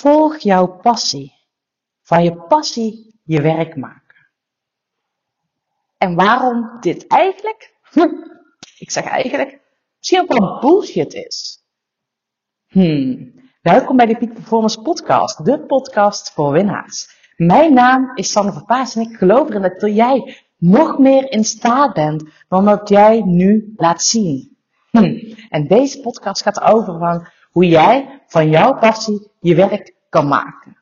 Volg 0.00 0.38
jouw 0.38 0.66
passie. 0.66 1.32
Van 2.02 2.22
je 2.22 2.36
passie 2.36 3.20
je 3.24 3.40
werk 3.40 3.76
maken. 3.76 4.28
En 5.98 6.14
waarom 6.14 6.80
dit 6.80 7.06
eigenlijk, 7.06 7.74
ik 8.78 8.90
zeg 8.90 9.04
eigenlijk, 9.04 9.60
misschien 9.98 10.20
ook 10.20 10.38
wel 10.38 10.58
bullshit 10.60 11.14
is. 11.14 11.64
Hmm. 12.66 13.32
Welkom 13.62 13.96
bij 13.96 14.06
de 14.06 14.16
Peak 14.16 14.32
Performance 14.32 14.82
Podcast, 14.82 15.44
de 15.44 15.60
podcast 15.66 16.32
voor 16.32 16.52
winnaars. 16.52 17.08
Mijn 17.36 17.74
naam 17.74 18.10
is 18.14 18.30
Sanne 18.30 18.52
Verpaas 18.52 18.96
en 18.96 19.02
ik 19.02 19.16
geloof 19.16 19.48
erin 19.48 19.62
dat 19.62 19.94
jij 19.94 20.36
nog 20.56 20.98
meer 20.98 21.32
in 21.32 21.44
staat 21.44 21.94
bent 21.94 22.24
dan 22.48 22.64
wat 22.64 22.88
jij 22.88 23.22
nu 23.22 23.72
laat 23.76 24.02
zien. 24.02 24.56
Hmm. 24.90 25.36
En 25.48 25.66
deze 25.66 26.00
podcast 26.00 26.42
gaat 26.42 26.60
over 26.60 26.98
van 26.98 27.28
hoe 27.50 27.68
jij 27.68 28.22
van 28.26 28.48
jouw 28.48 28.78
passie 28.78 29.30
je 29.40 29.54
werk 29.54 29.94
kan 30.08 30.28
maken. 30.28 30.78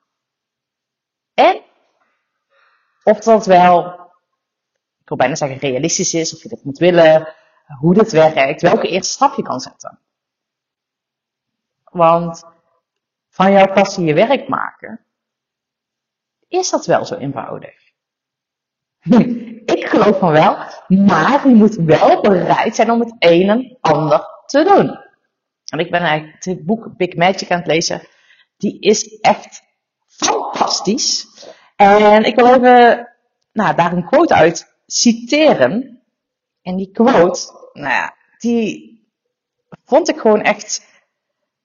En 1.35 1.63
of 3.03 3.19
dat 3.19 3.47
wel, 3.47 3.85
ik 5.01 5.09
wil 5.09 5.17
bijna 5.17 5.35
zeggen 5.35 5.59
realistisch 5.59 6.15
is, 6.15 6.35
of 6.35 6.43
je 6.43 6.49
dit 6.49 6.65
moet 6.65 6.79
willen, 6.79 7.35
hoe 7.79 7.95
dit 7.95 8.13
werkt, 8.13 8.63
welke 8.63 8.89
eerste 8.89 9.13
stap 9.13 9.35
je 9.35 9.43
kan 9.43 9.61
zetten. 9.61 9.99
Want 11.85 12.45
van 13.29 13.53
jouw 13.53 13.73
passie 13.73 14.05
je 14.05 14.15
werk 14.15 14.49
maken, 14.49 15.05
is 16.49 16.71
dat 16.71 16.87
wel 16.87 17.05
zo 17.05 17.15
eenvoudig? 17.15 17.75
Ik 19.69 19.87
geloof 19.89 20.19
van 20.19 20.33
wel, 20.33 20.57
maar 20.87 21.49
je 21.49 21.55
moet 21.55 21.75
wel 21.75 22.21
bereid 22.21 22.75
zijn 22.75 22.91
om 22.91 23.01
het 23.01 23.15
een 23.19 23.49
en 23.49 23.79
ander 23.81 24.27
te 24.47 24.65
doen. 24.65 25.08
En 25.69 25.79
ik 25.79 25.91
ben 25.91 26.01
eigenlijk 26.01 26.43
dit 26.43 26.65
boek 26.65 26.97
Big 26.97 27.15
Magic 27.15 27.51
aan 27.51 27.59
het 27.59 27.67
lezen. 27.67 28.09
Die 28.57 28.81
is 28.81 29.19
echt 29.21 29.63
fantastisch. 30.07 31.27
En 31.77 32.25
ik 32.25 32.35
wil 32.35 32.55
even 32.55 33.09
nou, 33.53 33.77
daar 33.77 33.93
een 33.93 34.07
quote 34.07 34.35
uit 34.35 34.83
citeren. 34.87 36.03
En 36.63 36.77
die 36.77 36.91
quote, 36.91 37.71
nou 37.73 37.95
ja, 37.95 38.17
die 38.39 38.99
vond 39.85 40.09
ik 40.09 40.19
gewoon 40.19 40.43
echt. 40.43 40.87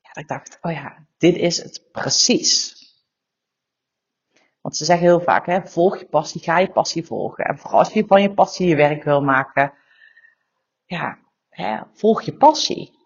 Ja, 0.02 0.22
ik 0.22 0.28
dacht, 0.28 0.58
oh 0.62 0.72
ja, 0.72 1.06
dit 1.18 1.36
is 1.36 1.64
het 1.64 1.88
precies. 1.92 2.82
Want 4.62 4.78
ze 4.78 4.86
zeggen 4.86 5.08
heel 5.08 5.22
vaak, 5.22 5.46
hè, 5.46 5.68
volg 5.68 5.98
je 5.98 6.06
passie, 6.06 6.42
ga 6.42 6.60
je 6.60 6.72
passie 6.72 7.06
volgen. 7.06 7.46
En 7.46 7.58
vooral 7.58 7.80
als 7.80 7.94
je 7.94 8.06
van 8.08 8.22
je 8.22 8.34
passie 8.34 8.68
je 8.68 8.76
werk 8.76 9.04
wil 9.04 9.22
maken, 9.22 9.74
ja, 10.86 11.20
hè, 11.50 11.82
volg 11.94 12.22
je 12.22 12.38
passie. 12.38 13.03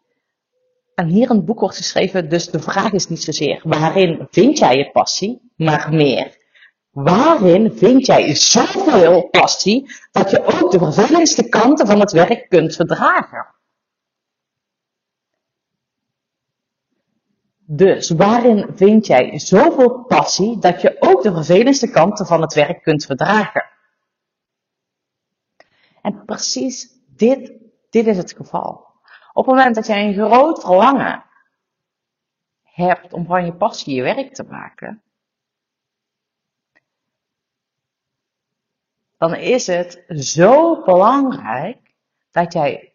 En 0.98 1.08
hier 1.08 1.30
het 1.30 1.46
boek 1.46 1.60
wordt 1.60 1.76
geschreven, 1.76 2.30
dus 2.30 2.50
de 2.50 2.60
vraag 2.60 2.92
is 2.92 3.08
niet 3.08 3.24
zozeer 3.24 3.62
waarin 3.64 4.28
vind 4.32 4.58
jij 4.58 4.78
je 4.78 4.92
passie, 4.92 5.52
maar 5.56 5.94
meer. 5.94 6.38
Waarin 6.92 7.72
vind 7.78 8.06
jij 8.06 8.36
zoveel 8.36 9.28
passie 9.30 9.92
dat 10.12 10.32
je 10.32 10.44
ook 10.46 10.72
de 10.72 10.78
vervelendste 10.78 11.50
kanten 11.50 11.88
van 11.88 12.00
het 12.00 12.12
werk 12.12 12.50
kunt 12.50 12.76
verdragen? 12.76 13.56
Dus 17.66 18.10
waarin 18.10 18.68
vind 18.76 19.06
jij 19.08 19.40
zoveel 19.40 20.04
passie 20.04 20.60
dat 20.60 20.82
je 20.82 20.96
ook 21.00 21.24
de 21.24 21.34
vervelendste 21.34 21.90
kanten 21.90 22.26
van 22.26 22.42
het 22.42 22.54
werk 22.54 22.84
kunt 22.84 23.06
verdragen? 23.06 23.66
En 26.02 26.26
precies 26.26 26.90
dit, 27.16 27.52
dit 27.90 28.08
is 28.08 28.18
het 28.18 28.34
geval. 28.34 28.87
Op 29.38 29.46
het 29.46 29.56
moment 29.56 29.76
dat 29.76 29.88
jij 29.88 30.08
een 30.08 30.14
groot 30.14 30.62
verlangen 30.62 31.24
hebt 32.64 33.14
om 33.14 33.26
van 33.26 33.46
je 33.46 33.54
passie 33.54 33.96
je 33.96 34.02
werk 34.02 34.34
te 34.34 34.44
maken, 34.44 35.04
dan 39.18 39.36
is 39.36 39.68
het 39.68 40.04
zo 40.08 40.84
belangrijk 40.84 41.96
dat 42.32 42.54
jij 42.54 42.94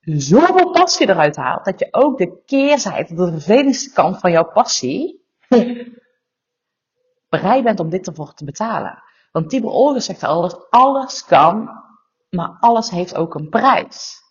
zoveel 0.00 0.70
passie 0.70 1.08
eruit 1.08 1.36
haalt, 1.36 1.64
dat 1.64 1.78
je 1.78 1.88
ook 1.90 2.18
de 2.18 2.42
keerzijde, 2.44 3.14
de 3.14 3.30
vervelendste 3.30 3.92
kant 3.92 4.18
van 4.18 4.30
jouw 4.30 4.52
passie, 4.52 5.26
bereid 7.28 7.64
bent 7.64 7.80
om 7.80 7.88
dit 7.88 8.06
ervoor 8.06 8.34
te 8.34 8.44
betalen. 8.44 9.02
Want 9.32 9.50
Tibor 9.50 9.72
Olger 9.72 10.02
zegt 10.02 10.22
alles, 10.22 10.70
alles 10.70 11.24
kan, 11.24 11.70
maar 12.30 12.56
alles 12.60 12.90
heeft 12.90 13.16
ook 13.16 13.34
een 13.34 13.48
prijs. 13.48 14.23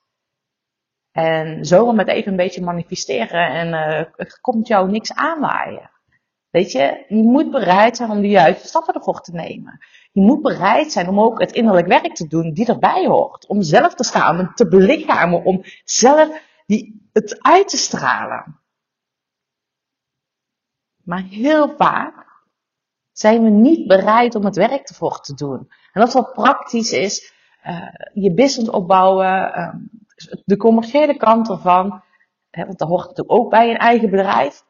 En 1.13 1.65
zo 1.65 1.91
met 1.91 2.07
even 2.07 2.31
een 2.31 2.37
beetje 2.37 2.61
manifesteren 2.61 3.47
en 3.49 3.67
uh, 4.17 4.27
komt 4.41 4.67
jou 4.67 4.91
niks 4.91 5.13
aanwaaien. 5.13 5.91
Weet 6.49 6.71
je, 6.71 7.05
je 7.07 7.23
moet 7.23 7.51
bereid 7.51 7.97
zijn 7.97 8.09
om 8.09 8.21
de 8.21 8.27
juiste 8.27 8.67
stappen 8.67 8.93
ervoor 8.93 9.21
te 9.21 9.31
nemen. 9.31 9.79
Je 10.11 10.21
moet 10.21 10.41
bereid 10.41 10.91
zijn 10.91 11.07
om 11.07 11.19
ook 11.19 11.39
het 11.39 11.51
innerlijk 11.51 11.87
werk 11.87 12.15
te 12.15 12.27
doen 12.27 12.53
die 12.53 12.65
erbij 12.65 13.05
hoort. 13.05 13.47
Om 13.47 13.61
zelf 13.61 13.95
te 13.95 14.03
staan, 14.03 14.53
te 14.53 14.67
belichamen, 14.67 15.43
om 15.43 15.61
zelf 15.83 16.41
die, 16.65 17.09
het 17.13 17.41
uit 17.41 17.67
te 17.67 17.77
stralen. 17.77 18.59
Maar 21.03 21.23
heel 21.23 21.75
vaak 21.77 22.25
zijn 23.11 23.43
we 23.43 23.49
niet 23.49 23.87
bereid 23.87 24.35
om 24.35 24.45
het 24.45 24.55
werk 24.55 24.89
ervoor 24.89 25.19
te 25.19 25.33
doen. 25.33 25.71
En 25.91 26.01
dat 26.01 26.13
wat 26.13 26.33
praktisch 26.33 26.91
is, 26.91 27.33
uh, 27.65 27.87
je 28.13 28.33
business 28.33 28.69
opbouwen, 28.69 29.57
uh, 29.57 29.73
de 30.45 30.57
commerciële 30.57 31.17
kant 31.17 31.49
ervan, 31.49 32.03
hè, 32.49 32.65
want 32.65 32.79
daar 32.79 32.87
hoort 32.87 33.07
natuurlijk 33.07 33.39
ook 33.39 33.49
bij 33.49 33.69
een 33.69 33.77
eigen 33.77 34.09
bedrijf. 34.09 34.63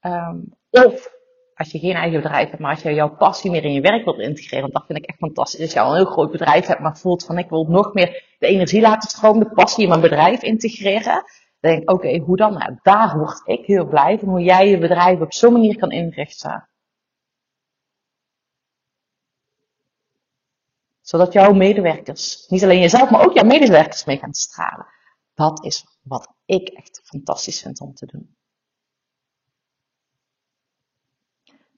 Um, 0.00 0.54
of 0.70 1.10
als 1.54 1.72
je 1.72 1.78
geen 1.78 1.94
eigen 1.94 2.20
bedrijf 2.22 2.48
hebt, 2.48 2.60
maar 2.62 2.70
als 2.70 2.82
je 2.82 2.94
jouw 2.94 3.16
passie 3.16 3.50
meer 3.50 3.64
in 3.64 3.72
je 3.72 3.80
werk 3.80 4.04
wilt 4.04 4.18
integreren, 4.18 4.60
want 4.60 4.72
dat 4.72 4.86
vind 4.86 4.98
ik 4.98 5.06
echt 5.06 5.18
fantastisch. 5.18 5.60
Als 5.60 5.72
je 5.72 5.80
al 5.80 5.90
een 5.90 5.96
heel 5.96 6.12
groot 6.12 6.30
bedrijf 6.30 6.66
hebt, 6.66 6.80
maar 6.80 6.96
voelt 6.96 7.24
van 7.24 7.38
ik 7.38 7.48
wil 7.48 7.66
nog 7.68 7.94
meer 7.94 8.36
de 8.38 8.46
energie 8.46 8.80
laten 8.80 9.10
stromen, 9.10 9.48
de 9.48 9.54
passie 9.54 9.82
in 9.82 9.88
mijn 9.88 10.00
bedrijf 10.00 10.42
integreren. 10.42 11.24
Dan 11.60 11.70
denk 11.70 11.82
ik, 11.82 11.90
oké, 11.90 12.18
hoe 12.18 12.36
dan? 12.36 12.52
Nou, 12.52 12.78
daar 12.82 13.18
word 13.18 13.42
ik 13.44 13.66
heel 13.66 13.86
blij 13.86 14.18
van, 14.18 14.28
hoe 14.28 14.42
jij 14.42 14.68
je 14.68 14.78
bedrijf 14.78 15.20
op 15.20 15.32
zo'n 15.32 15.52
manier 15.52 15.78
kan 15.78 15.90
inrichten. 15.90 16.68
Zodat 21.02 21.32
jouw 21.32 21.52
medewerkers, 21.52 22.46
niet 22.48 22.62
alleen 22.62 22.80
jezelf, 22.80 23.10
maar 23.10 23.24
ook 23.24 23.34
jouw 23.34 23.44
medewerkers 23.44 24.04
mee 24.04 24.18
gaan 24.18 24.34
stralen. 24.34 24.86
Dat 25.34 25.64
is 25.64 25.84
wat 26.02 26.34
ik 26.44 26.68
echt 26.68 27.00
fantastisch 27.04 27.60
vind 27.60 27.80
om 27.80 27.94
te 27.94 28.06
doen. 28.06 28.36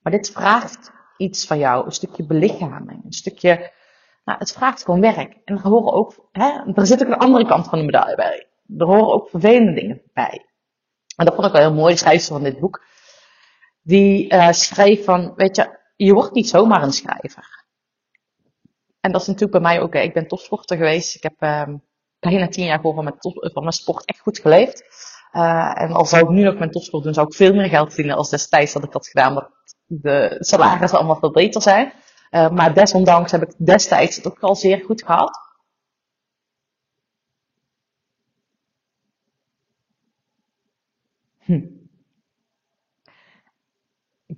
Maar 0.02 0.12
dit 0.12 0.30
vraagt 0.30 0.92
iets 1.16 1.46
van 1.46 1.58
jou, 1.58 1.84
een 1.84 1.92
stukje 1.92 2.26
belichaming, 2.26 3.04
een 3.04 3.12
stukje, 3.12 3.72
nou, 4.24 4.38
het 4.38 4.52
vraagt 4.52 4.84
gewoon 4.84 5.00
werk. 5.00 5.36
En 5.44 5.56
er 5.56 5.68
horen 5.68 5.92
ook, 5.92 6.28
hè, 6.32 6.72
er 6.74 6.86
zit 6.86 7.02
ook 7.02 7.08
een 7.08 7.18
andere 7.18 7.46
kant 7.46 7.68
van 7.68 7.78
de 7.78 7.84
medaille 7.84 8.16
bij. 8.16 8.48
Er 8.78 8.86
horen 8.86 9.12
ook 9.12 9.28
vervelende 9.28 9.72
dingen 9.72 10.02
bij. 10.12 10.46
En 11.16 11.24
dat 11.24 11.34
vond 11.34 11.46
ik 11.46 11.52
wel 11.52 11.62
heel 11.62 11.74
mooi, 11.74 11.92
de 11.92 11.98
schrijfster 11.98 12.34
van 12.34 12.44
dit 12.44 12.60
boek. 12.60 12.84
Die 13.82 14.32
uh, 14.32 14.50
schreef 14.50 15.04
van, 15.04 15.34
weet 15.34 15.56
je, 15.56 15.78
je 15.96 16.12
wordt 16.12 16.34
niet 16.34 16.48
zomaar 16.48 16.82
een 16.82 16.92
schrijver. 16.92 17.63
En 19.04 19.12
dat 19.12 19.20
is 19.20 19.26
natuurlijk 19.26 19.53
bij 19.53 19.60
mij 19.60 19.81
ook, 19.81 19.94
ik 19.94 20.15
ben 20.15 20.26
topsporter 20.28 20.76
geweest. 20.76 21.15
Ik 21.15 21.22
heb 21.22 21.42
uh, 21.42 21.75
bijna 22.19 22.48
tien 22.48 22.65
jaar 22.65 22.76
gewoon 22.78 22.94
van 22.94 23.04
mijn, 23.04 23.16
van 23.53 23.62
mijn 23.62 23.72
sport 23.72 24.04
echt 24.04 24.20
goed 24.20 24.38
geleefd. 24.38 24.84
Uh, 25.32 25.81
en 25.82 25.92
als 25.92 26.09
zou 26.09 26.22
ik 26.22 26.28
nu 26.28 26.42
nog 26.42 26.59
mijn 26.59 26.70
topsport 26.70 27.04
doen, 27.04 27.15
zou 27.15 27.26
ik 27.26 27.34
veel 27.34 27.54
meer 27.54 27.69
geld 27.69 27.88
verdienen 27.88 28.16
als 28.16 28.31
destijds 28.31 28.72
dat 28.72 28.84
ik 28.84 28.92
dat 28.92 29.06
gedaan. 29.06 29.34
Dat 29.34 29.50
de 29.87 30.37
salarissen 30.38 30.98
allemaal 30.98 31.16
veel 31.19 31.31
beter 31.31 31.62
zijn. 31.62 31.92
Uh, 32.31 32.50
maar 32.50 32.75
desondanks 32.75 33.32
heb 33.32 33.42
ik 33.42 33.54
destijds 33.59 34.16
het 34.16 34.26
ook 34.26 34.41
al 34.41 34.56
zeer 34.56 34.84
goed 34.84 35.03
gehad. 35.04 35.38
Hm. 41.38 41.60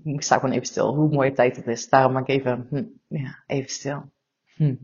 Ik 0.04 0.22
sta 0.22 0.34
gewoon 0.38 0.54
even 0.54 0.66
stil, 0.66 0.94
hoe 0.94 1.08
mooie 1.08 1.32
tijd 1.32 1.56
het 1.56 1.66
is. 1.66 1.88
Daarom 1.88 2.12
maak 2.12 2.28
ik 2.28 2.38
even, 2.38 2.66
hm, 2.70 2.84
ja, 3.16 3.42
even 3.46 3.70
stil. 3.70 4.14
Hm. 4.56 4.76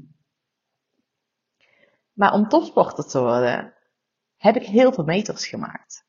Maar 2.12 2.32
om 2.32 2.48
topsporter 2.48 3.04
te 3.04 3.20
worden, 3.20 3.74
heb 4.36 4.56
ik 4.56 4.66
heel 4.66 4.92
veel 4.92 5.04
meters 5.04 5.46
gemaakt. 5.46 6.04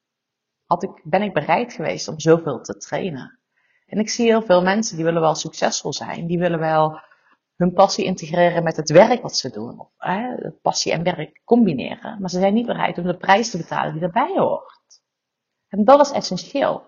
Had 0.66 0.84
ik, 0.84 1.02
ben 1.04 1.22
ik 1.22 1.34
bereid 1.34 1.74
geweest 1.74 2.08
om 2.08 2.20
zoveel 2.20 2.62
te 2.62 2.78
trainen. 2.78 3.40
En 3.86 4.00
ik 4.00 4.10
zie 4.10 4.26
heel 4.26 4.42
veel 4.42 4.62
mensen 4.62 4.96
die 4.96 5.06
willen 5.06 5.22
wel 5.22 5.36
succesvol 5.36 5.94
zijn. 5.94 6.28
Die 6.28 6.40
willen 6.40 6.60
wel 6.60 7.02
hun 7.56 7.74
passie 7.74 8.06
integreren 8.06 8.64
met 8.64 8.76
het 8.76 8.90
werk 8.90 9.22
wat 9.22 9.38
ze 9.38 9.50
doen. 9.50 9.80
Of 9.80 9.92
passie 10.62 10.92
en 10.92 11.04
werk 11.04 11.42
combineren. 11.44 12.22
Maar 12.22 12.30
ze 12.30 12.40
zijn 12.40 12.54
niet 12.54 12.66
bereid 12.66 12.98
om 12.98 13.04
de 13.04 13.18
prijs 13.18 13.50
te 13.50 13.58
betalen 13.58 13.94
die 13.94 14.02
erbij 14.02 14.34
hoort. 14.38 15.02
En 15.68 15.84
dat 15.84 16.06
is 16.06 16.12
essentieel. 16.12 16.86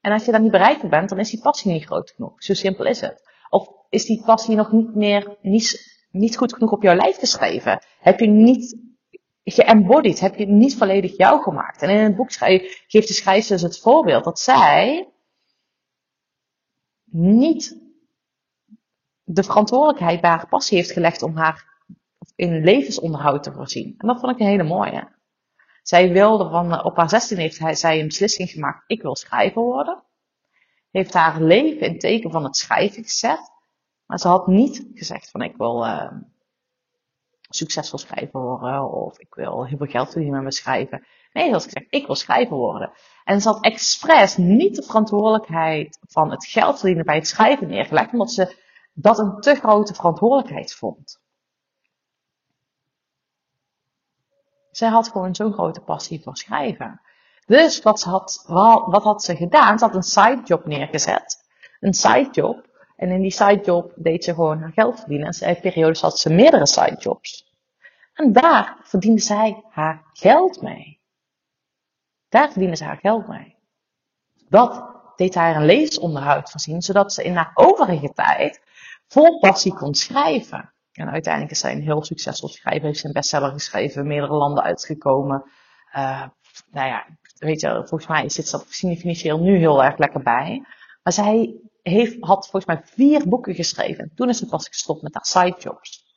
En 0.00 0.12
als 0.12 0.24
je 0.24 0.30
daar 0.30 0.40
niet 0.40 0.50
bereid 0.50 0.80
voor 0.80 0.88
bent, 0.88 1.08
dan 1.08 1.18
is 1.18 1.30
die 1.30 1.40
passie 1.40 1.72
niet 1.72 1.84
groot 1.84 2.10
genoeg. 2.10 2.42
Zo 2.42 2.54
simpel 2.54 2.84
is 2.84 3.00
het. 3.00 3.29
Of 3.50 3.68
is 3.88 4.04
die 4.04 4.22
passie 4.24 4.56
nog 4.56 4.72
niet 4.72 4.94
meer, 4.94 5.36
niet, 5.42 5.98
niet 6.10 6.36
goed 6.36 6.54
genoeg 6.54 6.72
op 6.72 6.82
jouw 6.82 6.94
lijf 6.94 7.18
geschreven? 7.18 7.82
Heb 8.00 8.20
je 8.20 8.26
niet 8.26 8.78
geëmbodied? 9.44 10.20
Heb 10.20 10.34
je 10.34 10.46
niet 10.46 10.76
volledig 10.76 11.16
jou 11.16 11.42
gemaakt? 11.42 11.82
En 11.82 11.90
in 11.90 12.04
het 12.04 12.16
boek 12.16 12.32
geeft 12.32 13.08
de 13.08 13.14
schrijfster 13.14 13.56
dus 13.56 13.64
het 13.64 13.80
voorbeeld 13.80 14.24
dat 14.24 14.38
zij 14.38 15.08
niet 17.10 17.78
de 19.24 19.42
verantwoordelijkheid 19.42 20.20
bij 20.20 20.30
haar 20.30 20.48
passie 20.48 20.76
heeft 20.76 20.90
gelegd 20.90 21.22
om 21.22 21.36
haar 21.36 21.68
in 22.36 22.64
levensonderhoud 22.64 23.42
te 23.42 23.52
voorzien. 23.52 23.94
En 23.98 24.08
dat 24.08 24.20
vond 24.20 24.32
ik 24.32 24.40
een 24.40 24.46
hele 24.46 24.62
mooie. 24.62 25.08
Zij 25.82 26.12
wilde 26.12 26.48
van, 26.48 26.72
eh, 26.72 26.84
op 26.84 26.96
haar 26.96 27.08
16 27.08 27.38
heeft 27.38 27.78
zij 27.78 28.00
een 28.00 28.06
beslissing 28.06 28.50
gemaakt, 28.50 28.84
ik 28.86 29.02
wil 29.02 29.16
schrijver 29.16 29.62
worden. 29.62 30.02
Heeft 30.90 31.14
haar 31.14 31.42
leven 31.42 31.86
in 31.86 31.98
teken 31.98 32.30
van 32.30 32.44
het 32.44 32.56
schrijven 32.56 33.02
gezet. 33.02 33.52
Maar 34.06 34.18
ze 34.18 34.28
had 34.28 34.46
niet 34.46 34.86
gezegd 34.94 35.30
van 35.30 35.42
ik 35.42 35.56
wil 35.56 35.86
uh, 35.86 36.12
succesvol 37.48 37.98
schrijver 37.98 38.40
worden 38.40 38.90
of 38.90 39.18
ik 39.18 39.34
wil 39.34 39.66
heel 39.66 39.76
veel 39.76 39.86
geld 39.86 40.10
verdienen 40.10 40.32
met 40.32 40.42
mijn 40.42 40.52
schrijven. 40.52 41.06
Nee, 41.32 41.46
ze 41.46 41.52
had 41.52 41.64
gezegd 41.64 41.86
ik 41.90 42.06
wil 42.06 42.14
schrijver 42.14 42.56
worden. 42.56 42.92
En 43.24 43.40
ze 43.40 43.48
had 43.48 43.64
expres 43.64 44.36
niet 44.36 44.76
de 44.76 44.82
verantwoordelijkheid 44.82 45.98
van 46.08 46.30
het 46.30 46.46
geld 46.46 46.78
verdienen 46.78 47.04
bij 47.04 47.14
het 47.14 47.28
schrijven 47.28 47.68
neergelegd, 47.68 48.12
omdat 48.12 48.30
ze 48.30 48.56
dat 48.92 49.18
een 49.18 49.40
te 49.40 49.54
grote 49.54 49.94
verantwoordelijkheid 49.94 50.74
vond. 50.74 51.20
Zij 54.70 54.88
had 54.88 55.08
gewoon 55.08 55.34
zo'n 55.34 55.52
grote 55.52 55.80
passie 55.80 56.22
voor 56.22 56.36
schrijven. 56.36 57.00
Dus 57.50 57.82
wat, 57.82 58.02
had, 58.02 58.44
wat 58.86 59.02
had 59.02 59.22
ze 59.22 59.36
gedaan? 59.36 59.78
Ze 59.78 59.84
had 59.84 59.94
een 59.94 60.02
sidejob 60.02 60.66
neergezet. 60.66 61.36
Een 61.80 61.94
sidejob. 61.94 62.66
En 62.96 63.10
in 63.10 63.20
die 63.20 63.30
sidejob 63.30 63.92
deed 63.96 64.24
ze 64.24 64.34
gewoon 64.34 64.60
haar 64.60 64.72
geld 64.72 64.98
verdienen. 64.98 65.28
En 65.28 65.48
in 65.48 65.60
periodes 65.60 66.00
had 66.00 66.18
ze 66.18 66.32
meerdere 66.32 66.66
sidejobs. 66.66 67.54
En 68.14 68.32
daar 68.32 68.76
verdiende 68.82 69.20
zij 69.20 69.64
haar 69.70 70.04
geld 70.12 70.62
mee. 70.62 71.00
Daar 72.28 72.50
verdiende 72.50 72.76
ze 72.76 72.84
haar 72.84 72.98
geld 73.00 73.28
mee. 73.28 73.56
Dat 74.48 74.84
deed 75.16 75.34
haar 75.34 75.56
een 75.56 75.64
levensonderhoud 75.64 76.50
voorzien, 76.50 76.82
zodat 76.82 77.12
ze 77.12 77.24
in 77.24 77.36
haar 77.36 77.50
overige 77.54 78.12
tijd 78.12 78.60
vol 79.06 79.38
passie 79.38 79.74
kon 79.74 79.94
schrijven. 79.94 80.72
En 80.92 81.10
uiteindelijk 81.10 81.52
is 81.52 81.60
zij 81.60 81.72
een 81.72 81.82
heel 81.82 82.04
succesvol 82.04 82.48
schrijver, 82.48 82.86
heeft 82.86 83.04
een 83.04 83.12
bestseller 83.12 83.52
geschreven, 83.52 84.06
meerdere 84.06 84.34
landen 84.34 84.62
uitgekomen. 84.62 85.50
Uh, 85.96 86.26
nou 86.70 86.88
ja, 86.88 87.06
weet 87.40 87.60
je, 87.60 87.68
volgens 87.74 88.06
mij 88.06 88.28
zit 88.28 88.50
dat 88.50 88.66
financieel 88.66 89.40
nu 89.40 89.56
heel 89.56 89.84
erg 89.84 89.98
lekker 89.98 90.22
bij. 90.22 90.64
Maar 91.02 91.12
zij 91.12 91.60
heeft, 91.82 92.16
had 92.20 92.48
volgens 92.48 92.64
mij 92.64 92.82
vier 92.84 93.28
boeken 93.28 93.54
geschreven. 93.54 94.12
Toen 94.14 94.28
is 94.28 94.38
ze 94.38 94.46
pas 94.46 94.68
gestopt 94.68 95.02
met 95.02 95.14
haar 95.14 95.26
sidejobs. 95.26 96.08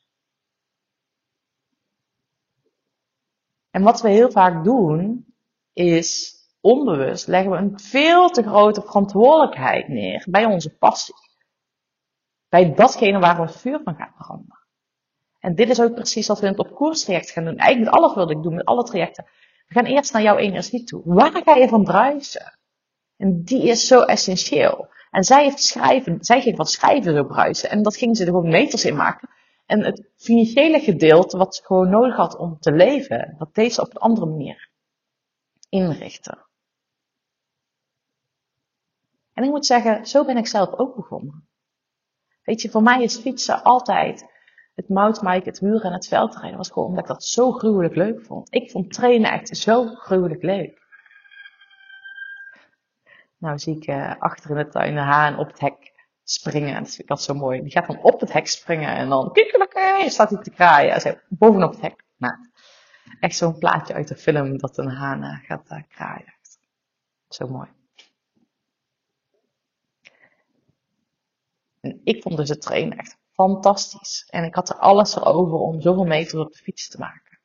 En 3.69 3.83
wat 3.83 4.01
we 4.01 4.09
heel 4.09 4.31
vaak 4.31 4.63
doen, 4.63 5.25
is 5.73 6.35
onbewust 6.61 7.27
leggen 7.27 7.51
we 7.51 7.57
een 7.57 7.79
veel 7.79 8.29
te 8.29 8.43
grote 8.43 8.81
verantwoordelijkheid 8.81 9.87
neer 9.87 10.25
bij 10.29 10.45
onze 10.45 10.77
passie. 10.77 11.15
Bij 12.49 12.73
datgene 12.73 13.19
waar 13.19 13.41
we 13.41 13.47
vuur 13.47 13.81
van 13.83 13.95
gaan 13.95 14.13
branden. 14.17 14.61
En 15.39 15.55
dit 15.55 15.69
is 15.69 15.81
ook 15.81 15.93
precies 15.93 16.27
wat 16.27 16.39
we 16.39 16.45
in 16.45 16.51
het 16.51 16.67
op 16.67 16.75
koers 16.75 17.03
traject 17.03 17.29
gaan 17.29 17.43
doen. 17.43 17.57
Eigenlijk 17.57 17.91
met 17.91 18.01
alles 18.01 18.15
wat 18.15 18.29
ik 18.29 18.43
doe, 18.43 18.53
met 18.53 18.65
alle 18.65 18.83
trajecten. 18.83 19.25
We 19.73 19.79
gaan 19.79 19.91
eerst 19.91 20.13
naar 20.13 20.21
jouw 20.21 20.37
energie 20.37 20.83
toe. 20.83 21.01
Waar 21.05 21.31
ga 21.43 21.55
je 21.55 21.67
van 21.67 21.83
bruisen? 21.83 22.59
En 23.17 23.43
die 23.43 23.67
is 23.67 23.87
zo 23.87 24.01
essentieel. 24.01 24.87
En 25.11 25.23
zij 25.23 25.43
heeft 25.43 25.63
schrijven, 25.63 26.17
zij 26.23 26.41
ging 26.41 26.55
van 26.55 26.65
schrijven 26.65 27.15
zo 27.15 27.23
bruisen. 27.23 27.69
En 27.69 27.83
dat 27.83 27.95
ging 27.95 28.17
ze 28.17 28.23
er 28.23 28.29
gewoon 28.29 28.49
meters 28.49 28.85
in 28.85 28.95
maken. 28.95 29.29
En 29.65 29.83
het 29.83 30.09
financiële 30.15 30.79
gedeelte 30.79 31.37
wat 31.37 31.55
ze 31.55 31.63
gewoon 31.63 31.89
nodig 31.89 32.15
had 32.15 32.37
om 32.37 32.59
te 32.59 32.71
leven, 32.71 33.35
dat 33.37 33.55
deed 33.55 33.73
ze 33.73 33.81
op 33.81 33.89
een 33.89 34.01
andere 34.01 34.25
manier 34.25 34.69
inrichten. 35.69 36.45
En 39.33 39.43
ik 39.43 39.49
moet 39.49 39.65
zeggen, 39.65 40.05
zo 40.05 40.25
ben 40.25 40.37
ik 40.37 40.47
zelf 40.47 40.73
ook 40.73 40.95
begonnen. 40.95 41.47
Weet 42.43 42.61
je, 42.61 42.69
voor 42.69 42.83
mij 42.83 43.03
is 43.03 43.17
fietsen 43.17 43.63
altijd 43.63 44.32
het 44.75 44.89
mountainbiken, 44.89 45.51
het 45.51 45.61
muren 45.61 45.83
en 45.83 45.93
het 45.93 46.07
veldrijden 46.07 46.57
was 46.57 46.69
gewoon 46.69 46.87
omdat 46.87 47.03
ik 47.03 47.09
dat 47.09 47.23
zo 47.23 47.51
gruwelijk 47.51 47.95
leuk 47.95 48.21
vond. 48.25 48.53
Ik 48.53 48.71
vond 48.71 48.93
trainen 48.93 49.31
echt 49.31 49.57
zo 49.57 49.85
gruwelijk 49.85 50.43
leuk. 50.43 50.81
Nou 53.37 53.59
zie 53.59 53.75
ik 53.75 53.87
uh, 53.87 54.15
achter 54.19 54.49
in 54.49 54.55
de 54.55 54.67
tuin 54.67 54.97
een 54.97 55.03
haan 55.03 55.37
op 55.37 55.47
het 55.47 55.59
hek 55.59 55.93
springen. 56.23 56.73
Dat 56.73 56.89
vind 56.89 56.99
ik 56.99 57.09
altijd 57.09 57.27
zo 57.27 57.43
mooi. 57.43 57.61
Die 57.61 57.71
gaat 57.71 57.87
dan 57.87 58.01
op 58.01 58.19
het 58.19 58.33
hek 58.33 58.47
springen 58.47 58.95
en 58.95 59.09
dan 59.09 59.31
staat 60.05 60.29
hij 60.29 60.41
te 60.41 60.51
kraaien. 60.51 61.01
Hij 61.01 61.21
bovenop 61.29 61.71
het 61.71 61.81
hek. 61.81 62.03
Nou, 62.17 62.33
echt 63.19 63.35
zo'n 63.35 63.57
plaatje 63.57 63.93
uit 63.93 64.07
de 64.07 64.15
film 64.15 64.57
dat 64.57 64.77
een 64.77 64.89
haan 64.89 65.23
uh, 65.23 65.39
gaat 65.43 65.71
uh, 65.71 65.81
kraaien. 65.89 66.33
Zo 67.27 67.47
mooi. 67.47 67.69
En 71.79 72.01
ik 72.03 72.21
vond 72.21 72.37
dus 72.37 72.49
het 72.49 72.61
trainen 72.61 72.97
echt 72.97 73.17
fantastisch. 73.43 74.27
En 74.29 74.43
ik 74.43 74.55
had 74.55 74.69
er 74.69 74.75
alles 74.75 75.15
erover 75.15 75.57
om 75.57 75.81
zoveel 75.81 76.05
meters 76.05 76.33
op 76.33 76.51
de 76.51 76.57
fiets 76.57 76.89
te 76.89 76.97
maken. 76.97 77.39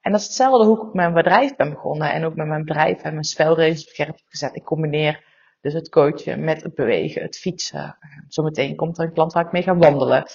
En 0.00 0.12
dat 0.12 0.20
is 0.20 0.26
hetzelfde 0.26 0.66
hoe 0.66 0.86
ik 0.86 0.94
mijn 0.94 1.14
bedrijf 1.14 1.56
ben 1.56 1.70
begonnen. 1.70 2.12
En 2.12 2.24
ook 2.24 2.34
met 2.34 2.46
mijn 2.46 2.64
bedrijf 2.64 3.02
en 3.02 3.12
mijn 3.12 3.24
spelregels 3.24 3.86
op 3.86 3.88
scherp 3.88 4.20
gezet. 4.24 4.56
Ik 4.56 4.64
combineer 4.64 5.24
dus 5.60 5.72
het 5.72 5.88
coachen 5.88 6.44
met 6.44 6.62
het 6.62 6.74
bewegen, 6.74 7.22
het 7.22 7.38
fietsen. 7.38 7.96
Zometeen 8.28 8.76
komt 8.76 8.98
er 8.98 9.04
een 9.04 9.12
klant 9.12 9.32
waar 9.32 9.44
ik 9.44 9.52
mee 9.52 9.62
ga 9.62 9.76
wandelen. 9.76 10.26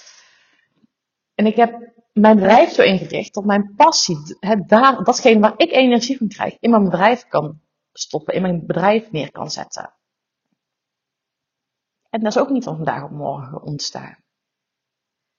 En 1.34 1.46
ik 1.46 1.56
heb 1.56 1.92
mijn 2.12 2.36
bedrijf 2.36 2.70
zo 2.70 2.82
ingericht 2.82 3.34
dat 3.34 3.44
mijn 3.44 3.74
passie, 3.76 4.16
het 4.40 4.68
daar, 4.68 5.04
datgene 5.04 5.40
waar 5.40 5.54
ik 5.56 5.72
energie 5.72 6.18
van 6.18 6.28
krijg, 6.28 6.56
in 6.60 6.70
mijn 6.70 6.84
bedrijf 6.84 7.26
kan 7.26 7.60
stoppen, 7.92 8.34
in 8.34 8.42
mijn 8.42 8.66
bedrijf 8.66 9.10
neer 9.10 9.30
kan 9.30 9.50
zetten. 9.50 9.94
En 12.10 12.20
dat 12.20 12.34
is 12.34 12.42
ook 12.42 12.50
niet 12.50 12.64
van 12.64 12.76
vandaag 12.76 13.02
op 13.02 13.10
morgen 13.10 13.62
ontstaan. 13.62 14.23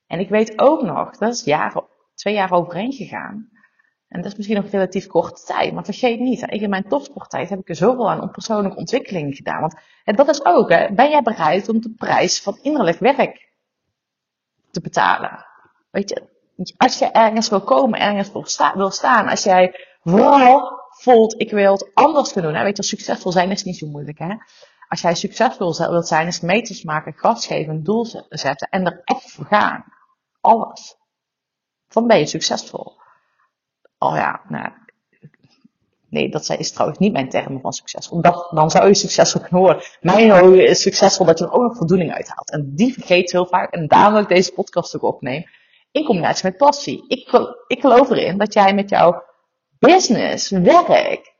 En 0.07 0.19
ik 0.19 0.29
weet 0.29 0.59
ook 0.59 0.81
nog, 0.81 1.17
dat 1.17 1.33
is 1.33 1.43
jaren, 1.43 1.83
twee 2.13 2.33
jaar 2.33 2.51
overheen 2.51 2.93
gegaan. 2.93 3.49
En 4.07 4.21
dat 4.21 4.31
is 4.31 4.37
misschien 4.37 4.61
nog 4.61 4.71
relatief 4.71 5.07
korte 5.07 5.43
tijd, 5.43 5.73
maar 5.73 5.85
vergeet 5.85 6.19
niet, 6.19 6.41
ik 6.41 6.61
in 6.61 6.69
mijn 6.69 6.87
topsporttijd 6.87 7.49
heb 7.49 7.59
ik 7.59 7.69
er 7.69 7.75
zoveel 7.75 8.09
aan 8.09 8.31
persoonlijke 8.31 8.77
ontwikkeling 8.77 9.35
gedaan. 9.35 9.59
Want 9.59 10.17
dat 10.17 10.29
is 10.29 10.45
ook, 10.45 10.69
hè, 10.69 10.93
ben 10.93 11.09
jij 11.09 11.21
bereid 11.21 11.69
om 11.69 11.81
de 11.81 11.93
prijs 11.97 12.41
van 12.41 12.57
innerlijk 12.61 12.99
werk 12.99 13.53
te 14.71 14.81
betalen? 14.81 15.45
Weet 15.91 16.09
je, 16.09 16.33
als 16.77 16.99
je 16.99 17.05
ergens 17.05 17.49
wil 17.49 17.61
komen, 17.61 17.99
ergens 17.99 18.31
wil, 18.75 18.91
staan, 18.91 19.27
als 19.27 19.43
jij 19.43 19.75
vooral 20.03 20.83
voelt, 20.89 21.41
ik 21.41 21.51
wil 21.51 21.71
het 21.71 21.91
anders 21.93 22.31
gaan 22.31 22.43
doen. 22.43 22.55
Hè? 22.55 22.63
Weet 22.63 22.77
je, 22.77 22.83
succesvol 22.83 23.31
zijn 23.31 23.51
is 23.51 23.63
niet 23.63 23.77
zo 23.77 23.87
moeilijk. 23.87 24.19
Hè? 24.19 24.35
Als 24.87 25.01
jij 25.01 25.15
succesvol 25.15 25.75
wilt 25.77 26.07
zijn, 26.07 26.27
is 26.27 26.39
meters 26.39 26.83
maken, 26.83 27.13
gas 27.13 27.47
geven, 27.47 27.83
doel 27.83 28.07
zetten 28.29 28.67
en 28.69 28.85
er 28.85 29.01
echt 29.03 29.31
voor 29.31 29.45
gaan 29.45 29.85
alles. 30.45 30.97
Dan 31.87 32.07
ben 32.07 32.19
je 32.19 32.25
succesvol. 32.25 32.97
Oh 33.97 34.15
ja, 34.15 34.41
nou, 34.47 34.69
nee, 36.09 36.29
dat 36.29 36.49
is 36.49 36.71
trouwens 36.71 36.99
niet 36.99 37.11
mijn 37.11 37.29
termen 37.29 37.61
van 37.61 37.73
succesvol. 37.73 38.21
Dat, 38.21 38.47
dan 38.51 38.71
zou 38.71 38.87
je 38.87 38.93
succesvol 38.93 39.41
kunnen 39.41 39.59
horen. 39.59 39.83
Mijn 40.01 40.59
is 40.59 40.81
succesvol 40.81 41.25
dat 41.25 41.39
je 41.39 41.45
er 41.45 41.51
ook 41.51 41.61
nog 41.61 41.77
voldoening 41.77 42.13
uithaalt. 42.13 42.51
En 42.51 42.75
die 42.75 42.93
vergeet 42.93 43.31
heel 43.31 43.45
vaak. 43.45 43.73
En 43.73 43.87
daarom 43.87 44.19
ik 44.19 44.27
deze 44.27 44.53
podcast 44.53 44.95
ook 44.95 45.03
opnemen. 45.03 45.49
In 45.91 46.05
combinatie 46.05 46.49
met 46.49 46.57
passie. 46.57 47.05
Ik, 47.07 47.49
ik 47.67 47.79
geloof 47.79 48.09
erin 48.09 48.37
dat 48.37 48.53
jij 48.53 48.73
met 48.73 48.89
jouw 48.89 49.23
business, 49.79 50.49
werk, 50.49 51.34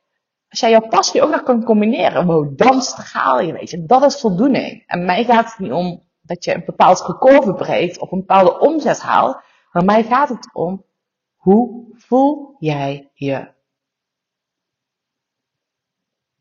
als 0.61 0.69
jij 0.69 0.79
jouw 0.79 0.89
passie 0.89 1.21
ook 1.21 1.29
nog 1.29 1.43
kan 1.43 1.63
combineren, 1.63 2.25
wow, 2.25 2.57
dan 2.57 2.81
straal 2.81 3.39
je, 3.39 3.53
weet 3.53 3.69
je. 3.69 3.85
Dat 3.85 4.03
is 4.03 4.19
voldoening. 4.19 4.83
En 4.87 5.05
mij 5.05 5.23
gaat 5.23 5.49
het 5.49 5.59
niet 5.59 5.71
om 5.71 6.03
dat 6.21 6.43
je 6.43 6.53
een 6.53 6.65
bepaald 6.65 7.01
record 7.01 7.43
verbreekt 7.43 7.99
of 7.99 8.11
een 8.11 8.19
bepaalde 8.19 8.59
omzet 8.59 8.99
haalt. 8.99 9.41
Maar 9.71 9.85
mij 9.85 10.03
gaat 10.03 10.29
het 10.29 10.49
om, 10.53 10.85
hoe 11.35 11.87
voel 11.93 12.55
jij 12.59 13.11
je? 13.13 13.53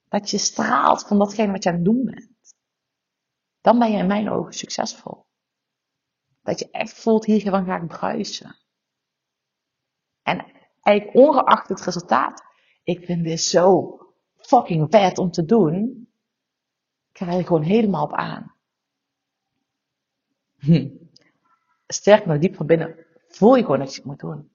Dat 0.09 0.31
je 0.31 0.39
straalt 0.39 1.07
van 1.07 1.19
datgene 1.19 1.53
wat 1.53 1.63
je 1.63 1.69
aan 1.69 1.75
het 1.75 1.85
doen 1.85 2.05
bent. 2.05 2.55
Dan 3.61 3.79
ben 3.79 3.91
je 3.91 3.99
in 3.99 4.07
mijn 4.07 4.31
ogen 4.31 4.53
succesvol. 4.53 5.27
Dat 6.43 6.59
je 6.59 6.71
echt 6.71 6.93
voelt, 6.93 7.25
hiervan 7.25 7.65
ga 7.65 7.77
ik 7.77 7.87
bruisen. 7.87 8.57
En 10.23 10.47
eigenlijk 10.83 11.17
ongeacht 11.17 11.69
het 11.69 11.81
resultaat, 11.81 12.43
ik 12.83 13.05
vind 13.05 13.25
dit 13.25 13.41
zo 13.41 13.99
fucking 14.47 14.87
vet 14.91 15.19
om 15.19 15.31
te 15.31 15.45
doen. 15.45 16.09
Ik 17.13 17.19
ga 17.19 17.27
er 17.27 17.45
gewoon 17.45 17.63
helemaal 17.63 18.05
op 18.05 18.13
aan. 18.13 18.55
Hm. 20.59 20.89
Sterk 21.87 22.27
nog 22.27 22.39
diep 22.39 22.57
van 22.57 22.67
binnen 22.67 23.05
voel 23.29 23.55
je 23.57 23.63
gewoon 23.63 23.79
dat 23.79 23.91
je 23.91 23.97
het 23.97 24.05
moet 24.05 24.19
doen. 24.19 24.51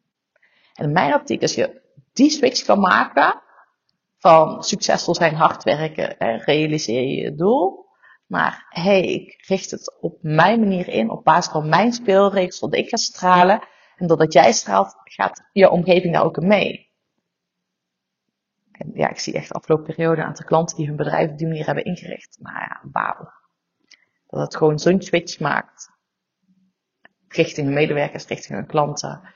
En 0.73 0.91
mijn 0.91 1.13
optiek, 1.13 1.41
als 1.41 1.55
je 1.55 1.81
die 2.13 2.29
switch 2.29 2.65
kan 2.65 2.79
maken 2.79 3.41
van 4.17 4.63
succesvol 4.63 5.15
zijn, 5.15 5.35
hard 5.35 5.63
werken, 5.63 6.15
realiseer 6.45 7.01
je 7.01 7.21
je 7.21 7.35
doel. 7.35 7.87
Maar 8.25 8.65
hey, 8.69 9.01
ik 9.01 9.43
richt 9.47 9.71
het 9.71 9.97
op 10.01 10.17
mijn 10.21 10.59
manier 10.59 10.87
in, 10.87 11.09
op 11.09 11.23
basis 11.23 11.51
van 11.51 11.69
mijn 11.69 11.93
speelregels, 11.93 12.57
zodat 12.57 12.79
ik 12.79 12.89
ga 12.89 12.97
stralen. 12.97 13.67
En 13.95 14.07
doordat 14.07 14.33
jij 14.33 14.51
straalt, 14.51 14.95
gaat 15.03 15.49
je 15.53 15.69
omgeving 15.69 16.13
daar 16.13 16.23
ook 16.23 16.41
mee. 16.41 16.88
Ja, 18.93 19.09
ik 19.09 19.19
zie 19.19 19.33
echt 19.33 19.47
de 19.47 19.53
afgelopen 19.53 19.85
periode 19.85 20.21
een 20.21 20.27
aantal 20.27 20.45
klanten 20.45 20.77
die 20.77 20.87
hun 20.87 20.95
bedrijf 20.95 21.31
op 21.31 21.37
die 21.37 21.47
manier 21.47 21.65
hebben 21.65 21.83
ingericht. 21.83 22.37
Nou 22.39 22.55
ja, 22.55 22.81
wauw. 22.91 23.31
Dat 24.27 24.41
het 24.41 24.55
gewoon 24.55 24.79
zo'n 24.79 25.01
switch 25.01 25.39
maakt. 25.39 25.89
Richting 27.27 27.67
hun 27.67 27.75
medewerkers, 27.75 28.27
richting 28.27 28.57
hun 28.57 28.67
klanten, 28.67 29.33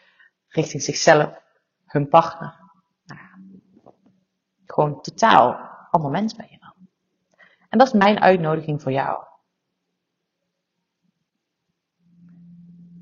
richting 0.48 0.82
zichzelf, 0.82 1.42
hun 1.86 2.08
partner. 2.08 2.60
Nou, 3.06 3.20
gewoon 4.66 5.02
totaal 5.02 5.72
ander 5.90 6.12
mens 6.12 6.36
ben 6.36 6.48
je 6.50 6.58
dan. 6.60 6.74
En 7.70 7.78
dat 7.78 7.88
is 7.88 7.94
mijn 7.94 8.20
uitnodiging 8.20 8.82
voor 8.82 8.92
jou. 8.92 9.26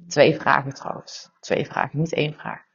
Twee 0.07 0.39
vragen 0.39 0.74
trouwens. 0.74 1.29
Twee 1.39 1.65
vragen, 1.65 2.00
niet 2.00 2.13
één 2.13 2.33
vraag. 2.33 2.70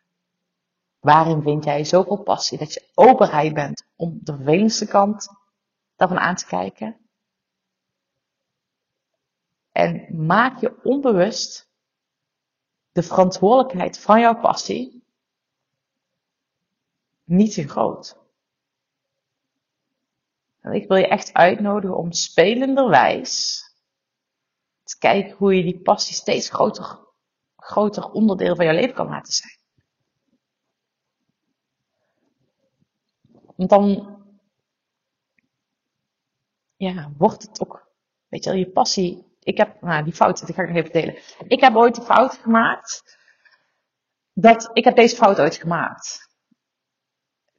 Waarin 1.06 1.42
vind 1.42 1.64
jij 1.64 1.84
zoveel 1.84 2.22
passie 2.22 2.58
dat 2.58 2.72
je 2.72 2.90
openheid 2.94 3.54
bent 3.54 3.86
om 3.96 4.18
de 4.22 4.34
vervelendste 4.34 4.86
kant 4.86 5.28
daarvan 5.96 6.18
aan 6.18 6.34
te 6.34 6.46
kijken? 6.46 7.10
En 9.72 10.24
maak 10.26 10.60
je 10.60 10.82
onbewust 10.82 11.70
de 12.92 13.02
verantwoordelijkheid 13.02 13.98
van 13.98 14.20
jouw 14.20 14.40
passie 14.40 15.04
niet 17.24 17.54
te 17.54 17.68
groot. 17.68 18.16
En 20.60 20.72
ik 20.72 20.88
wil 20.88 20.96
je 20.96 21.08
echt 21.08 21.32
uitnodigen 21.32 21.96
om 21.96 22.12
spelenderwijs 22.12 23.62
te 24.82 24.98
kijken 24.98 25.36
hoe 25.36 25.56
je 25.56 25.62
die 25.62 25.80
passie 25.80 26.14
steeds 26.14 26.50
groter, 26.50 26.98
groter 27.56 28.10
onderdeel 28.10 28.56
van 28.56 28.64
jouw 28.64 28.74
leven 28.74 28.94
kan 28.94 29.08
laten 29.08 29.32
zijn. 29.32 29.55
Dan 33.56 34.14
ja, 36.76 37.10
wordt 37.16 37.42
het 37.42 37.60
ook, 37.60 37.88
weet 38.28 38.44
je 38.44 38.50
wel, 38.50 38.58
je 38.58 38.70
passie. 38.70 39.24
Ik 39.40 39.56
heb, 39.56 39.80
nou 39.80 40.04
die 40.04 40.12
fout, 40.12 40.46
die 40.46 40.54
ga 40.54 40.62
ik 40.62 40.68
nog 40.68 40.76
even 40.76 40.92
delen. 40.92 41.16
Ik 41.46 41.60
heb 41.60 41.74
ooit 41.74 41.94
de 41.94 42.02
fout 42.02 42.34
gemaakt, 42.34 43.18
dat, 44.32 44.70
ik 44.72 44.84
heb 44.84 44.96
deze 44.96 45.16
fout 45.16 45.40
ooit 45.40 45.56
gemaakt. 45.56 46.34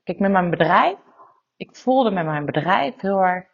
Kijk, 0.04 0.20
met 0.20 0.32
mijn 0.32 0.50
bedrijf, 0.50 0.98
ik 1.56 1.75
voelde 1.75 2.12
met 2.12 2.25
mijn 2.25 2.46
bedrijf 2.46 3.00
heel 3.01 3.20
erg, 3.20 3.46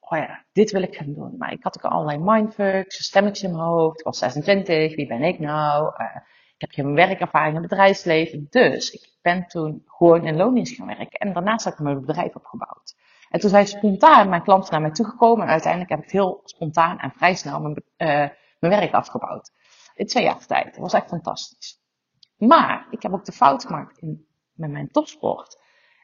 oh 0.00 0.18
ja, 0.18 0.44
dit 0.52 0.70
wil 0.70 0.82
ik 0.82 0.96
gaan 0.96 1.14
doen. 1.14 1.36
Maar 1.36 1.52
ik 1.52 1.62
had 1.62 1.76
ook 1.76 1.92
allerlei 1.92 2.18
mindfucks, 2.18 2.98
een 2.98 3.04
stemmetje 3.04 3.46
in 3.46 3.52
mijn 3.52 3.64
hoofd. 3.64 3.98
Ik 3.98 4.04
was 4.04 4.18
26, 4.18 4.94
wie 4.96 5.06
ben 5.06 5.22
ik 5.22 5.38
nou? 5.38 5.94
Uh, 6.02 6.16
ik 6.56 6.62
heb 6.62 6.70
geen 6.70 6.94
werkervaring 6.94 7.54
in 7.54 7.60
het 7.60 7.70
bedrijfsleven. 7.70 8.46
Dus 8.50 8.90
ik 8.90 9.18
ben 9.22 9.46
toen 9.46 9.82
gewoon 9.86 10.26
in 10.26 10.36
loondienst 10.36 10.76
gaan 10.76 10.86
werken. 10.86 11.18
En 11.18 11.32
daarnaast 11.32 11.64
heb 11.64 11.74
ik 11.74 11.80
mijn 11.80 12.00
bedrijf 12.00 12.34
opgebouwd. 12.34 12.94
En 13.28 13.40
toen 13.40 13.50
zijn 13.50 13.66
spontaan 13.66 14.28
mijn 14.28 14.42
klanten 14.42 14.72
naar 14.72 14.80
mij 14.80 14.90
toegekomen. 14.90 15.44
En 15.44 15.50
uiteindelijk 15.50 15.90
heb 15.90 16.02
ik 16.02 16.10
heel 16.10 16.40
spontaan 16.44 16.98
en 16.98 17.12
vrij 17.12 17.34
snel 17.34 17.60
mijn, 17.60 17.74
uh, 17.74 18.08
mijn 18.58 18.80
werk 18.80 18.92
afgebouwd. 18.92 19.52
In 19.94 20.06
twee 20.06 20.24
jaar 20.24 20.46
tijd. 20.46 20.64
Dat 20.64 20.76
was 20.76 20.92
echt 20.92 21.08
fantastisch. 21.08 21.80
Maar 22.36 22.86
ik 22.90 23.02
heb 23.02 23.12
ook 23.12 23.24
de 23.24 23.32
fout 23.32 23.64
gemaakt 23.64 23.98
in, 23.98 24.26
met 24.52 24.70
mijn 24.70 24.90
topsport. 24.90 25.60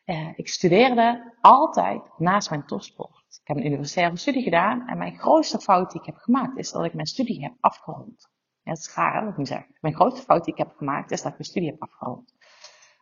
Uh, 0.06 0.28
ik 0.38 0.48
studeerde 0.48 1.34
altijd 1.40 2.02
naast 2.18 2.50
mijn 2.50 2.66
topsport. 2.66 3.40
Ik 3.40 3.48
heb 3.48 3.56
een 3.56 3.66
universitaire 3.66 4.16
studie 4.16 4.42
gedaan. 4.42 4.88
En 4.88 4.98
mijn 4.98 5.18
grootste 5.18 5.58
fout 5.58 5.90
die 5.90 6.00
ik 6.00 6.06
heb 6.06 6.16
gemaakt 6.16 6.58
is 6.58 6.70
dat 6.70 6.84
ik 6.84 6.94
mijn 6.94 7.06
studie 7.06 7.42
heb 7.42 7.52
afgerond. 7.60 8.31
Ja, 8.64 8.72
dat 8.72 8.78
is 8.78 8.94
raar, 8.94 9.28
ik 9.28 9.36
moet 9.36 9.48
zeggen. 9.48 9.76
Mijn 9.80 9.94
grootste 9.94 10.24
fout 10.24 10.44
die 10.44 10.52
ik 10.52 10.58
heb 10.58 10.72
gemaakt 10.76 11.10
is 11.10 11.22
dat 11.22 11.32
ik 11.32 11.38
mijn 11.38 11.48
studie 11.48 11.70
heb 11.70 11.82
afgerond. 11.82 12.34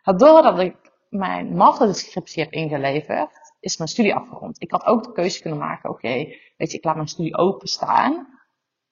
Doordat 0.03 0.59
ik 0.59 0.77
mijn 1.09 1.57
masterdescriptie 1.57 2.43
heb 2.43 2.53
ingeleverd, 2.53 3.55
is 3.61 3.77
mijn 3.77 3.91
studie 3.91 4.15
afgerond. 4.15 4.63
Ik 4.63 4.71
had 4.71 4.85
ook 4.85 5.05
de 5.05 5.13
keuze 5.13 5.41
kunnen 5.41 5.59
maken, 5.59 5.91
oké, 5.91 6.15
weet 6.57 6.71
je, 6.71 6.77
ik 6.77 6.85
laat 6.85 6.95
mijn 6.95 7.09
studie 7.09 7.37
openstaan. 7.37 8.39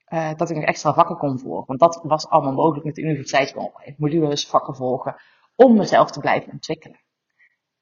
Uh, 0.09 0.35
dat 0.35 0.51
ik 0.51 0.57
nog 0.57 0.65
extra 0.65 0.95
vakken 0.95 1.17
kon 1.17 1.39
volgen. 1.39 1.67
Want 1.67 1.81
dat 1.81 2.01
was 2.03 2.29
allemaal 2.29 2.53
mogelijk 2.53 2.85
met 2.85 2.95
de 2.95 3.03
universiteit. 3.03 3.55
Modules, 3.97 4.47
vakken 4.47 4.75
volgen. 4.75 5.17
Om 5.57 5.77
mezelf 5.77 6.11
te 6.11 6.21
blijven 6.21 6.53
ontwikkelen. 6.53 7.01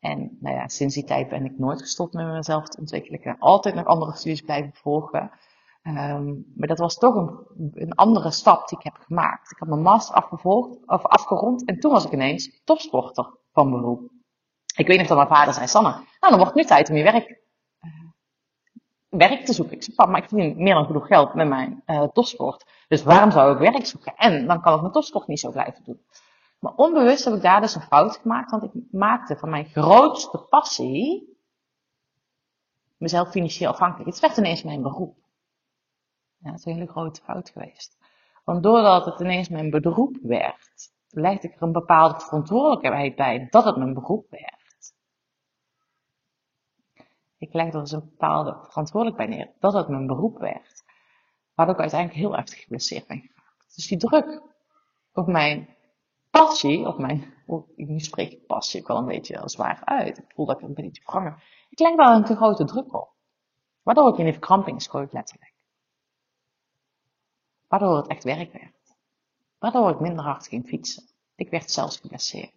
En 0.01 0.37
nou 0.41 0.57
ja, 0.57 0.69
sinds 0.69 0.95
die 0.95 1.05
tijd 1.05 1.29
ben 1.29 1.45
ik 1.45 1.59
nooit 1.59 1.81
gestopt 1.81 2.15
met 2.15 2.27
mezelf 2.27 2.69
te 2.69 2.81
ontwikkelen. 2.81 3.19
Ik 3.19 3.25
ben 3.25 3.39
altijd 3.39 3.75
nog 3.75 3.87
andere 3.87 4.17
studies 4.17 4.41
blijven 4.41 4.73
volgen. 4.75 5.31
Um, 5.87 6.53
maar 6.57 6.69
dat 6.69 6.79
was 6.79 6.99
toch 6.99 7.15
een, 7.15 7.71
een, 7.75 7.95
andere 7.95 8.31
stap 8.31 8.69
die 8.69 8.79
ik 8.79 8.85
heb 8.85 8.97
gemaakt. 9.07 9.51
Ik 9.51 9.59
had 9.59 9.69
mijn 9.69 9.83
master 9.83 10.15
afgevolgd, 10.15 10.87
of 10.87 11.05
afgerond 11.05 11.65
en 11.65 11.81
toen 11.81 11.93
was 11.93 12.05
ik 12.05 12.13
ineens 12.13 12.61
topsporter 12.65 13.39
van 13.53 13.71
beroep. 13.71 14.11
Ik 14.77 14.87
weet 14.87 14.99
nog 14.99 15.07
dat 15.07 15.17
mijn 15.17 15.29
vader 15.29 15.55
zei, 15.55 15.67
Sanne, 15.67 15.91
nou 15.91 16.05
dan 16.21 16.37
wordt 16.37 16.47
het 16.47 16.55
nu 16.55 16.65
tijd 16.65 16.91
om 16.91 16.97
je 16.97 17.03
werk, 17.03 17.41
uh, 17.81 17.91
werk 19.09 19.45
te 19.45 19.53
zoeken. 19.53 19.77
Ik 19.77 19.83
zei, 19.83 19.97
pap, 19.97 20.09
maar 20.09 20.23
ik 20.23 20.29
verdien 20.29 20.63
meer 20.63 20.75
dan 20.75 20.87
genoeg 20.87 21.07
geld 21.07 21.35
met 21.35 21.49
mijn 21.49 21.83
uh, 21.87 22.03
topsport. 22.03 22.67
Dus 22.89 23.03
waarom 23.03 23.31
zou 23.31 23.53
ik 23.53 23.73
werk 23.73 23.87
zoeken? 23.87 24.15
En 24.17 24.47
dan 24.47 24.61
kan 24.61 24.75
ik 24.75 24.81
mijn 24.81 24.93
topsport 24.93 25.27
niet 25.27 25.41
zo 25.41 25.51
blijven 25.51 25.85
doen. 25.85 26.01
Maar 26.59 26.75
onbewust 26.75 27.25
heb 27.25 27.35
ik 27.35 27.43
daar 27.43 27.61
dus 27.61 27.75
een 27.75 27.83
fout 27.83 28.17
gemaakt, 28.17 28.51
want 28.51 28.63
ik 28.63 28.71
maakte 28.91 29.37
van 29.37 29.51
mijn 29.51 29.65
grootste 29.65 30.39
passie 30.39 31.39
mezelf 32.97 33.31
financieel 33.31 33.71
afhankelijk. 33.71 34.11
Het 34.11 34.21
werd 34.21 34.37
ineens 34.37 34.63
mijn 34.63 34.83
beroep. 34.83 35.26
Ja, 36.47 36.53
dat 36.53 36.61
is 36.61 36.67
een 36.67 36.73
hele 36.73 36.87
grote 36.87 37.23
fout 37.23 37.51
geweest. 37.51 37.99
Want 38.45 38.63
doordat 38.63 39.05
het 39.05 39.21
ineens 39.21 39.49
mijn 39.49 39.71
beroep 39.71 40.19
werd, 40.23 40.93
legde 41.09 41.49
ik 41.49 41.55
er 41.55 41.63
een 41.63 41.73
bepaalde 41.73 42.21
verantwoordelijkheid 42.21 43.17
bij 43.17 43.47
dat 43.51 43.65
het 43.65 43.77
mijn 43.77 43.95
beroep 43.95 44.31
werd. 44.31 44.95
Ik 47.39 47.53
legde 47.53 47.77
er 47.77 47.83
dus 47.83 47.93
een 47.93 48.01
bepaalde 48.01 48.59
verantwoordelijkheid 48.69 49.31
bij 49.31 49.39
neer 49.39 49.53
dat 49.59 49.73
het 49.73 49.89
mijn 49.89 50.07
beroep 50.07 50.39
werd. 50.39 50.85
Waardoor 51.55 51.75
ik 51.75 51.81
uiteindelijk 51.81 52.21
heel 52.21 52.37
erg 52.37 52.61
geblesseerd 52.61 53.07
ben 53.07 53.21
geraakt. 53.21 53.75
Dus 53.75 53.87
die 53.87 53.99
druk 53.99 54.43
op 55.13 55.27
mijn 55.27 55.77
passie, 56.31 56.87
op 56.87 56.99
mijn, 56.99 57.35
nu 57.77 57.99
spreek 57.99 58.33
ik 58.33 58.47
passie 58.47 58.81
ook 58.81 58.89
wel 58.89 58.99
een 58.99 59.07
beetje 59.07 59.49
zwaar 59.49 59.83
uit. 59.85 60.19
Ik 60.19 60.33
voel 60.35 60.47
dat 60.47 60.61
ik 60.61 60.69
een 60.69 60.75
beetje 60.75 61.03
verhangen. 61.03 61.39
Ik 61.71 61.79
leg 61.79 61.97
daar 61.97 62.17
een 62.17 62.25
te 62.25 62.37
grote 62.37 62.65
druk 62.65 62.95
op. 62.95 63.11
Waardoor 63.83 64.13
ik 64.13 64.19
in 64.19 64.25
de 64.25 64.33
verkramping 64.33 64.83
schoot 64.83 65.13
letterlijk. 65.13 65.55
Waardoor 67.69 67.97
het 67.97 68.07
echt 68.07 68.25
werk 68.25 68.53
werd. 68.53 68.97
Waardoor 69.59 69.91
ik 69.91 70.01
minder 70.01 70.25
hard 70.25 70.49
ging 70.49 70.67
fietsen. 70.67 71.05
Ik 71.35 71.51
werd 71.51 71.71
zelfs 71.71 71.97
geblesseerd. 71.97 72.55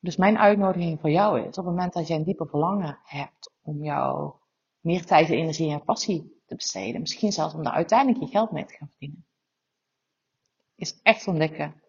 Dus 0.00 0.16
mijn 0.16 0.38
uitnodiging 0.38 1.00
voor 1.00 1.10
jou 1.10 1.40
is, 1.40 1.46
op 1.46 1.54
het 1.54 1.64
moment 1.64 1.92
dat 1.92 2.06
jij 2.06 2.16
een 2.16 2.24
diepe 2.24 2.46
verlangen 2.46 2.98
hebt 3.02 3.52
om 3.62 3.82
jou 3.82 4.32
meer 4.80 5.06
tijd, 5.06 5.28
energie 5.28 5.70
en 5.70 5.84
passie 5.84 6.42
te 6.46 6.54
besteden, 6.54 7.00
misschien 7.00 7.32
zelfs 7.32 7.54
om 7.54 7.62
daar 7.62 7.72
uiteindelijk 7.72 8.24
je 8.24 8.30
geld 8.30 8.50
mee 8.50 8.64
te 8.64 8.74
gaan 8.74 8.88
verdienen, 8.88 9.26
is 10.74 11.00
echt 11.02 11.26
ontdekken 11.26 11.82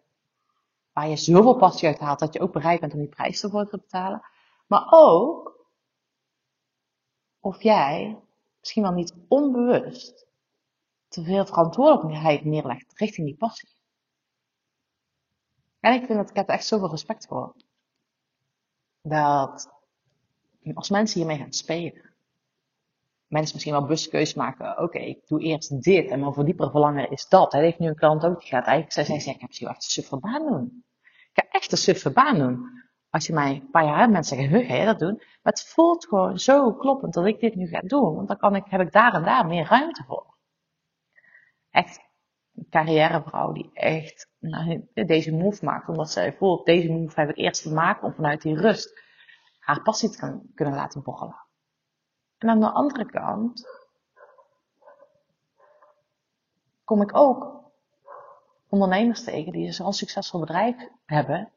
waar 0.92 1.08
je 1.08 1.16
zoveel 1.16 1.56
passie 1.56 1.88
uit 1.88 1.98
haalt 1.98 2.18
dat 2.18 2.32
je 2.32 2.40
ook 2.40 2.52
bereid 2.52 2.80
bent 2.80 2.92
om 2.92 2.98
die 2.98 3.08
prijs 3.08 3.40
te 3.40 3.68
betalen. 3.70 4.22
Maar 4.66 4.86
ook 4.90 5.66
of 7.40 7.62
jij 7.62 8.18
misschien 8.62 8.82
wel 8.82 8.92
niet 8.92 9.14
onbewust, 9.28 10.26
te 11.08 11.22
veel 11.22 11.46
verantwoordelijkheid 11.46 12.44
neerlegt 12.44 12.98
richting 12.98 13.26
die 13.26 13.36
passie. 13.36 13.68
En 15.80 15.92
ik 15.92 16.06
vind 16.06 16.18
dat 16.18 16.30
ik 16.30 16.36
heb 16.36 16.48
er 16.48 16.54
echt 16.54 16.66
zoveel 16.66 16.90
respect 16.90 17.26
voor. 17.26 17.56
Dat 19.00 19.70
als 20.74 20.90
mensen 20.90 21.18
hiermee 21.18 21.38
gaan 21.38 21.52
spelen, 21.52 22.14
mensen 23.26 23.54
misschien 23.54 23.72
wel 23.72 23.82
bewust 23.82 24.08
keuze 24.08 24.38
maken. 24.38 24.78
Oké, 24.78 24.98
ik 24.98 25.26
doe 25.26 25.40
eerst 25.40 25.82
dit 25.82 26.10
en 26.10 26.20
mijn 26.20 26.32
verdiepere 26.32 26.70
verlangen 26.70 27.10
is 27.10 27.28
dat. 27.28 27.52
Hij 27.52 27.62
heeft 27.62 27.78
nu 27.78 27.86
een 27.86 27.94
klant 27.94 28.24
ook, 28.24 28.40
die 28.40 28.48
gaat 28.48 28.66
eigenlijk, 28.66 28.92
zij 28.92 29.04
zei, 29.04 29.34
ik 29.34 29.40
heb 29.40 29.48
misschien 29.48 29.68
echt 29.68 29.84
een 29.84 29.90
suffe 29.90 30.18
baan 30.18 30.46
doen. 30.46 30.84
Ik 31.02 31.30
ga 31.32 31.48
echt 31.50 31.72
een 31.72 31.78
suffe 31.78 32.10
baan 32.10 32.38
doen 32.38 32.81
als 33.12 33.26
je 33.26 33.32
mij 33.32 33.54
een 33.54 33.70
paar 33.70 33.84
jaar 33.84 33.98
hebt, 33.98 34.12
mensen 34.12 34.36
zeggen, 34.36 34.64
ga 34.64 34.84
dat 34.84 34.98
doen? 34.98 35.16
Maar 35.16 35.52
het 35.52 35.62
voelt 35.62 36.06
gewoon 36.06 36.38
zo 36.38 36.74
kloppend 36.74 37.14
dat 37.14 37.26
ik 37.26 37.40
dit 37.40 37.54
nu 37.54 37.66
ga 37.66 37.80
doen. 37.80 38.14
Want 38.14 38.28
dan 38.28 38.36
kan 38.36 38.54
ik, 38.54 38.64
heb 38.66 38.80
ik 38.80 38.92
daar 38.92 39.14
en 39.14 39.22
daar 39.22 39.46
meer 39.46 39.66
ruimte 39.66 40.04
voor. 40.04 40.34
Echt 41.70 42.00
een 42.54 42.66
carrièrevrouw 42.70 43.52
die 43.52 43.70
echt 43.72 44.30
nou, 44.38 44.88
deze 44.92 45.32
move 45.32 45.64
maakt. 45.64 45.88
Omdat 45.88 46.10
zij 46.10 46.32
voelt, 46.32 46.66
deze 46.66 46.92
move 46.92 47.20
heb 47.20 47.28
ik 47.28 47.36
eerst 47.36 47.62
te 47.62 47.72
maken 47.72 48.06
om 48.06 48.14
vanuit 48.14 48.42
die 48.42 48.56
rust 48.56 49.02
haar 49.58 49.82
passie 49.82 50.10
te 50.10 50.40
kunnen 50.54 50.74
laten 50.74 51.02
borrelen. 51.02 51.46
En 52.38 52.48
aan 52.48 52.60
de 52.60 52.70
andere 52.70 53.06
kant 53.06 53.66
kom 56.84 57.02
ik 57.02 57.16
ook 57.16 57.70
ondernemers 58.68 59.24
tegen 59.24 59.52
die 59.52 59.72
zo'n 59.72 59.92
succesvol 59.92 60.40
bedrijf 60.40 60.76
hebben 61.04 61.52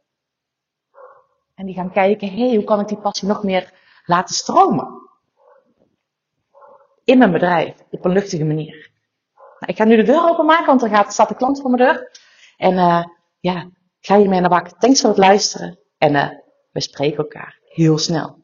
en 1.56 1.66
die 1.66 1.76
gaan 1.76 1.92
kijken, 1.92 2.30
hé, 2.30 2.46
hey, 2.46 2.56
hoe 2.56 2.64
kan 2.64 2.80
ik 2.80 2.88
die 2.88 2.98
passie 2.98 3.28
nog 3.28 3.44
meer 3.44 3.74
laten 4.06 4.36
stromen? 4.36 5.04
In 7.04 7.18
mijn 7.18 7.32
bedrijf, 7.32 7.76
op 7.90 8.06
een 8.06 8.12
luchtige 8.12 8.46
manier. 8.46 8.92
Nou, 9.34 9.72
ik 9.72 9.78
ga 9.78 9.84
nu 9.84 9.96
de 9.96 10.04
deur 10.04 10.30
openmaken, 10.30 10.66
want 10.66 10.84
er 10.84 10.90
gaat, 10.90 11.14
staat 11.14 11.30
de 11.30 11.36
klant 11.36 11.62
voor 11.62 11.70
mijn 11.70 11.92
deur. 11.92 12.12
En 12.58 12.74
uh, 12.74 13.04
ja, 13.40 13.70
ga 14.00 14.16
je 14.16 14.30
mee 14.30 14.40
naar 14.40 14.50
bak. 14.50 14.70
Thanks 14.70 15.02
voor 15.02 15.10
het 15.10 15.20
luisteren. 15.20 15.80
En 15.98 16.14
uh, 16.14 16.30
we 16.72 16.82
spreken 16.82 17.18
elkaar 17.18 17.60
heel 17.64 17.98
snel. 17.98 18.44